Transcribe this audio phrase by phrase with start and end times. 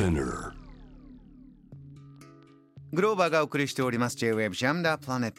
[0.00, 0.52] Spinner.
[2.94, 4.16] グローバーがお送りしております。
[4.16, 5.34] J-Wave Jam the Planet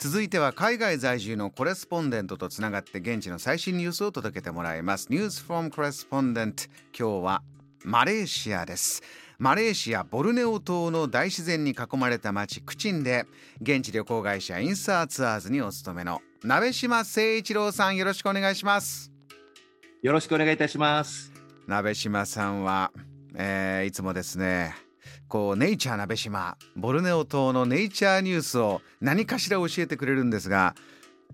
[0.00, 5.06] 続いては海外在住のコレスポンデントとつながって現地の最新ニュースを届けてもらいます。
[5.10, 7.42] News from Correspondent 今日は
[7.84, 9.00] マレーシアです。
[9.38, 13.26] マレーシアボルネオ島の大自然に囲まれた町クチンで
[13.62, 19.12] 現地旅行会社インサーツアーズにお勤めの鍋島誠一郎さんよろしくお願いします。
[20.02, 21.32] よろしくお願いいたします。
[21.68, 22.90] 鍋島さんは、
[23.34, 24.74] えーいつもですね
[25.28, 30.74] こうネイチャー鍋島ボルネオ島のネイチャーニュースを何かしら教えてくれるんですが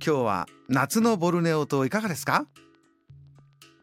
[0.05, 2.47] 今日は夏のボルネオ島いかがですか？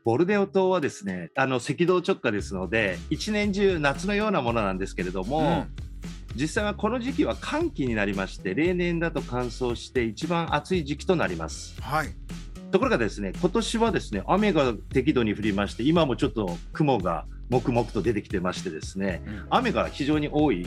[0.05, 5.66] ボルネオ島はですね、あの赤道直下ですので、一年中夏のようなものなんですけれども、
[6.36, 11.81] 実際はこの時期は寒気になりまして、例年だと乾燥して一番暑い時期となります。
[11.81, 12.09] はい。
[12.72, 20.66] ところがですね、今年はですね、雨が適度に降りまして、今もちょっと雲が黙々と出てきてましてですね、雨が非常に多い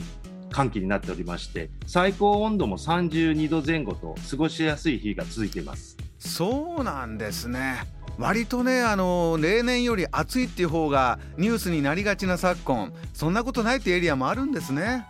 [0.51, 5.97] 寒気になっておりまして、最高温度も32度前後と過ごしやすい日が続いています。
[6.19, 7.83] そうなんですね。
[8.17, 15.05] 割とねあの例年より暑いっていう方がニュースになりがちな昨今そんなことないってエリアもあるんですね。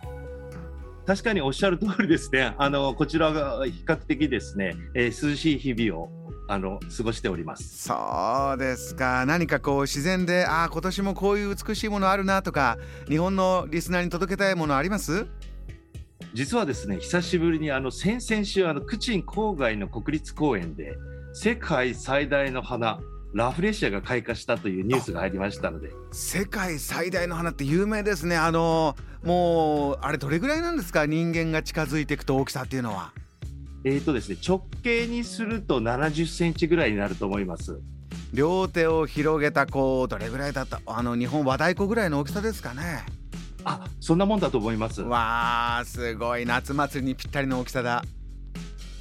[1.06, 6.10] 確かにおっしゃる通りですね、あのこちらが比較的ですね、えー涼しい日々を
[6.48, 7.86] あの過ごしております。
[7.86, 9.24] そうですか。
[9.26, 15.26] 何かこう自然でああ今年もこういう美しいものあるなとか日本のリスナーに届けたいものあります？
[16.34, 20.94] 実はですね、久しぶりにあの先々週、あのクチン郊外の国立公園で、
[21.32, 23.00] 世界最大の花、
[23.32, 28.36] ラフレシアが開花したというニュースが入りましたので、世界最大の花って有名ですね。
[28.36, 31.06] あのもうあれどれぐらいなんですか？
[31.06, 33.12] 人間が近づいていくと大きさっていうのは
[33.84, 37.78] えーとですね、直径にすると70センチぐらいになると思います。
[38.32, 43.04] 両手を広げたこうどれぐらいだったあの日本和太鼓ぐらいの大きさですかね
[43.64, 45.02] あそんなもんだと思います。
[45.02, 48.04] わあすごい夏祭りにぴったりの大きさだ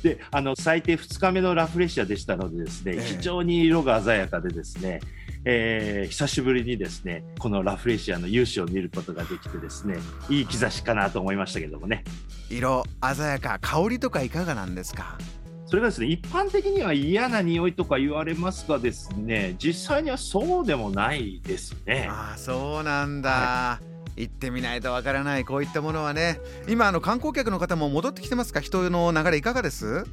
[0.04, 5.02] であの最低2日目のラフレシアでしたのでですね、ええ非常に色が鮮やかでですね、
[5.46, 9.98] えー久しぶりにですねこのラフレシアの勇姿を見ることができてですね
[10.30, 12.04] いい兆しかなと思いましたけどもね。
[12.50, 12.84] 色
[13.16, 15.18] 鮮やか香りとかいかがなんですか？
[15.66, 22.08] それがですね一般的には嫌な匂いとか言われますがですね実際にはそうでもないですね。
[22.10, 23.82] ああそうなんだ、
[24.16, 26.40] 行ってみないとわからないこういったものはね。
[26.70, 28.62] 今あの観光客の方も戻ってきてますか？
[28.62, 30.06] 人の流れいかがです？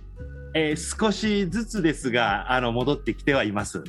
[0.54, 3.84] えー少しずつですがあの戻ってきてはいます。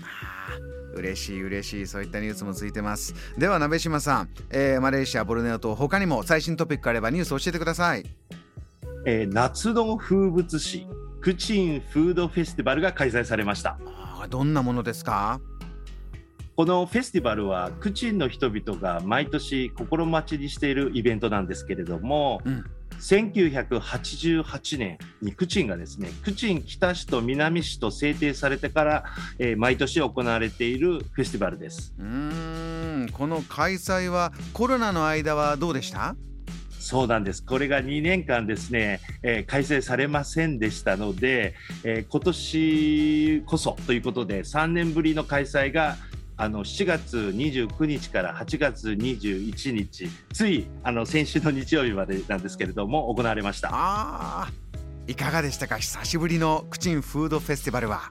[0.95, 3.13] 嬉しい嬉しいそういったニュースもついてます。
[3.38, 8.06] では鍋島さん、えーマレーシアボルネオ島他にも最新トピックあればニュース教えてください。
[9.05, 10.88] えー夏の風物詩
[11.22, 13.78] クチンフードフェスティバルが開催されました。
[14.29, 15.39] どんなものですか？
[16.55, 22.63] このフェスティバルはクチンの人々が毎年心待ちにしているイベントなんですけれども、うん
[23.00, 29.03] 1988年にクチンがですねクチン北市と南市と制定されてから、
[29.39, 31.94] えー毎年行われているフェスティバルです。
[31.97, 32.05] うー
[33.05, 36.16] んこの開催はコロナの間はどうでした？
[36.79, 37.44] そうなんです。
[37.44, 45.95] これが2年間ですね、えー開催されませんでしたので、えー今年こそということで3年ぶりの開催が
[46.38, 53.69] あの7月29日から8月21日ついあの先週の日曜日までなんですけれども行われました。
[53.72, 55.78] あーいかがでしたか？
[55.78, 58.09] 久しぶりのクチンフードフェスティバルは。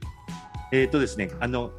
[0.73, 1.71] えーとですね、あの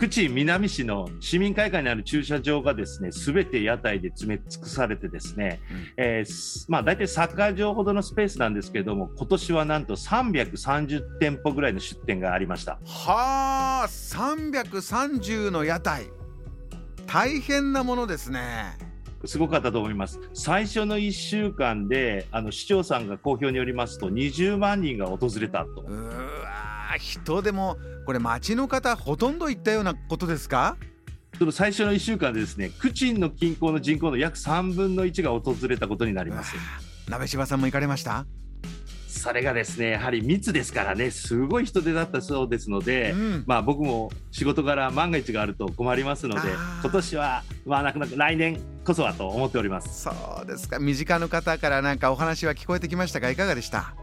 [0.00, 5.86] クチン南市の市民会館にある駐車場がですね、すべて屋台で詰め尽くされてですね、うん。
[5.98, 12.78] えーすまあ大体サッカー場ほどのスペースなんですけれども、今年はなんと330店舗ぐらいの出店がありました。
[12.82, 16.06] はあ330の屋台。
[17.06, 18.78] 大変なものですね。
[19.26, 20.18] すごかったと思います。
[20.32, 25.84] 最初の1週間で、あの市長さんが公表によりますと、20万人が訪れたと
[26.90, 26.92] う。
[26.92, 30.76] ーわー人でもこれ町の方ほとんど行ったようなことですか？
[31.38, 36.54] その最初の1週間でですね、クチンの近郊の人口の約3分の1が訪れたことになります。
[37.08, 38.26] 鍋柴さんも行かれました？
[39.08, 46.40] それがですね、やはり密ですからね、すごい人手だったそうですので、うんまあ僕も仕事柄万が一があると困りますので
[46.82, 50.02] 今年はまあなくなく来年こそはと思っております。
[50.04, 53.94] そうですか身近な方からなんかお話は聞こえてきましたがいかがでした？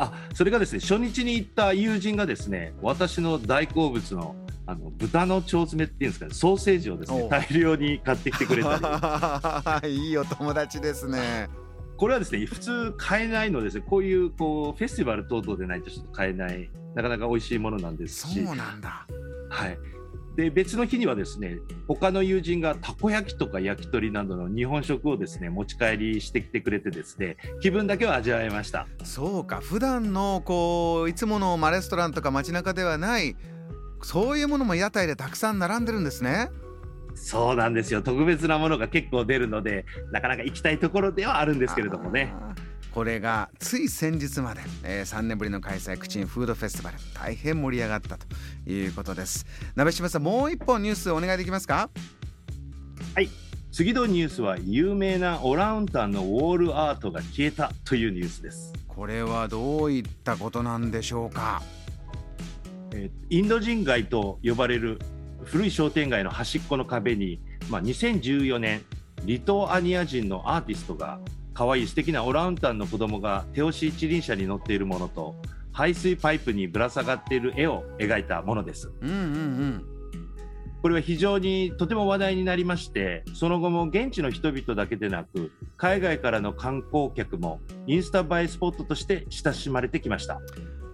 [0.00, 4.34] あ、それがですね、初日に行った友人がですね、私の大好物の
[4.66, 11.48] あの豚の腸詰めっていうんですかね、ソーセージをですね、大量に買ってきてくれたり、 いいお友達ですね。
[11.96, 19.06] これはですね、普通買えないのですね、こういうこうフェスティバル等々でないとちょっと買えない、なかなか美味しいものなんですし、そうなんだ。
[19.50, 19.78] はい。
[20.36, 28.86] で別の日にはですね他の友人がたこ焼きとか焼き鳥などの日本食をですね持ち帰りしてきてくれてですね気分だけは味わえました。
[29.04, 33.36] そうか普段のこういつものまレストランとか街中ではない
[34.02, 36.50] そういうものも屋台でたくさん並んでるんですね。
[37.14, 38.02] そうなんですよ。
[38.02, 42.32] 特別なものが結構出るのでなかなか行きたいところではあるんですけれどもね
[42.92, 48.26] これがつい先日まで、えー、3年ぶりの開催クチンフードフェスティバル大変盛り上がったと
[48.68, 49.46] いうことです。
[49.76, 51.90] 鍋島さんもう一本ニュースお願いできますか？
[53.14, 53.28] はい。
[53.72, 58.72] 次のニュースは有名なオランウータンのウォールアートが消えたというニュースです。
[58.88, 61.62] これはどういったことなんでしょうか、
[62.92, 64.98] えー、インド人街と呼ばれる
[65.44, 67.40] 古い商店街の端っこの壁に、
[67.70, 68.82] まあ、2014年
[69.24, 71.20] リトアニア人のアーティストが
[71.54, 75.34] 可愛い素敵なオランウータンの子供が手押し一輪車に乗っているものと
[75.72, 78.90] 排水パイプにぶら下がっている絵を描いたものです。
[79.00, 79.86] うんうんうん
[80.82, 90.40] これは非常にとても話題になりましてその後も現地の人々だけでなく海外からの観光客もインスタ映えスポットとして親しまれてきました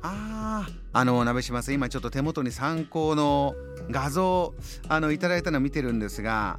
[0.03, 3.55] ああの鍋島さん今ちょっと手元に参考の
[3.91, 4.55] 画像
[4.89, 6.59] あのいただいたのを見てるんですが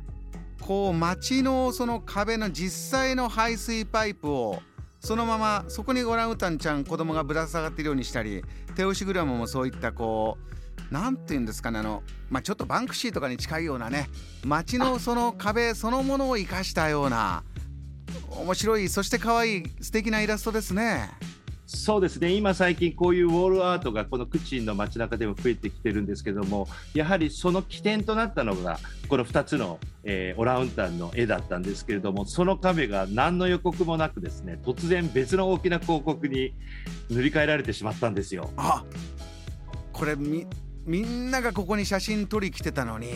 [0.68, 4.60] こう街のその壁の実際の排水パイプを
[5.00, 8.44] そのままそこにオランウータンちゃん子供がぶら下がっているようにしたり
[8.76, 14.10] 手押しグラムもそういったこう何て言うんですかねあの、まあ、ちょっとバンクシーとかに近いようなね
[14.44, 17.46] 街のその壁そのものを生かしたような
[18.32, 21.10] 面白いそして可愛い素敵なイラストですね。
[21.70, 22.32] そうですね。
[22.32, 28.80] 今最近こういうウォールアートがこのクチンの街中でも増えてきてるんですけどもやはりその起点となったのが
[29.10, 36.54] この2つの、えー、オランウータンの絵だったんですけれどもその壁が何の予告もなくですね突然別の大きな広告に
[37.10, 38.50] 塗り替えられてしまったんですよ。
[38.56, 38.86] あ
[39.92, 40.48] これみ
[40.86, 43.10] みんながここに写真撮り来てたのに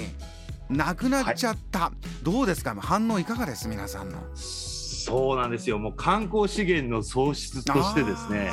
[0.69, 2.75] なくなっちゃった、はい、どうですか？
[2.75, 3.69] 反応いかがです？
[3.69, 4.17] 皆さんの。
[5.03, 5.79] そうなんですよ。
[5.79, 8.51] もう観光資源の創出としてですね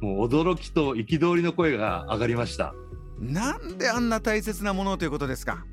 [0.00, 2.74] もう驚きと憤りの声が上がりました。
[3.20, 5.64] なんであんな大切なものということですか？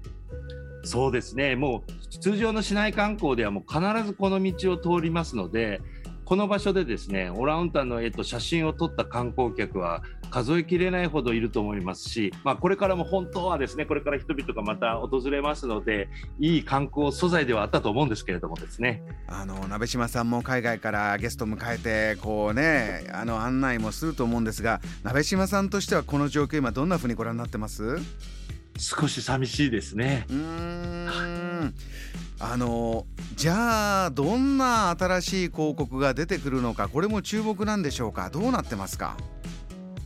[0.83, 1.55] そうですね。
[1.55, 5.81] もう通常の市内観光ではもう必ずこの道を通りますので
[6.29, 16.07] この場所でですねオランウータンの絵と写真を撮った観光客は数えきれないほどいると思いますし、まあ、これからも本当はですねこれから人々がまた訪れますので
[16.39, 19.01] いい観光素材ではあったと思うんですけれどもですね。
[19.25, 27.97] あの鍋島さんも海外からゲストを迎えてこうねあの案内もすると思うんですが鍋島さんとしてはこの状況今どんなふうにご覧になってます？
[28.77, 30.27] 少し寂しいですね。
[30.29, 31.73] うん
[32.41, 33.05] あの
[33.35, 38.29] じゃあどんな新しい広告が出てくるのかこれも注目なんでしょうか？
[38.29, 39.17] どうなってますか？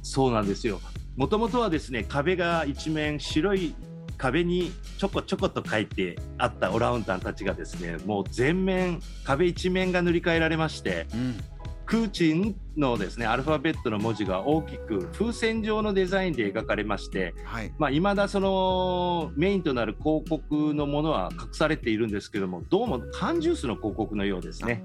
[0.02, 0.82] そうなんですよ。
[1.16, 3.76] もともとはですね壁が一面白い
[4.18, 11.38] 壁にちょこちょこと書いてあったオランウータンたちがですねもう全面壁一面が塗り替えられまして、うん、
[11.86, 24.84] クーチンのですねアルファベットの文字が大きく風船状のデザインで描かれまして、はいまあ、未だそのメインとなる広告のものは隠されているんですけどもどうも缶ジュースの広告のようですね。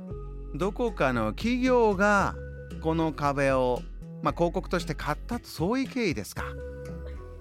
[0.55, 2.35] どこかの企業が
[2.81, 3.83] この壁を、
[4.23, 6.45] まあ、広告として買ったとそういう経緯ですか？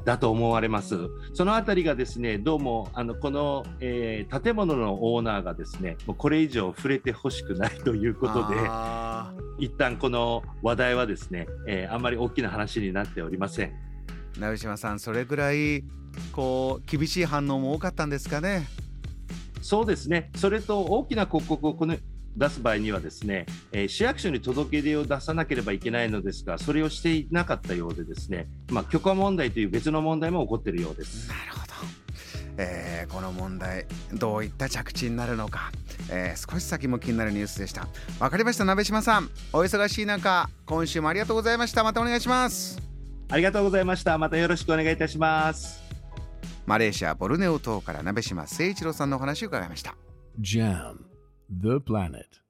[0.08, 1.10] だと思われます。
[1.34, 8.56] そのあたりがですね、どうもあのこの、えー、建物のオーナーがですね、もうこれ以上触れてほしくないということで、
[9.60, 13.74] 一旦この話題はですね、えー、あんまり大きな話になっておりません。
[14.40, 15.84] 成島さん、それぐらい
[16.32, 18.66] こう厳しい反応も多かったんですかね？
[19.62, 20.32] そうですね。
[20.38, 21.98] それと大きな広告をこの
[22.38, 31.28] 出す場合にはですね、えー、市役所に届け出を出さなければいけないのですが、それをしていなかったようでですね、まあ、許可問題という別の問題も起こっているようです。
[31.28, 31.68] なるほど。
[32.60, 35.72] えー、この問題どういった着地になるのか、
[36.10, 37.88] えー、少し先も気になるニュースでした。
[38.20, 39.30] わかりました鍋島さん。
[39.54, 41.84] お忙しい中今週もありがとうございました。
[41.84, 42.80] またお願いします。
[43.30, 44.18] ありがとうございました。
[44.18, 45.82] またよろしくお願いいたします。
[46.66, 49.96] マレーシアボルネオ島から鍋島誠一郎さんのお話を伺いました。
[50.40, 51.07] JAM
[51.50, 52.42] The Planet